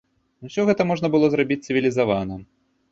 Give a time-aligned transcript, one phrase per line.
[0.47, 2.45] Усё гэта можна было зрабіць цывілізавана.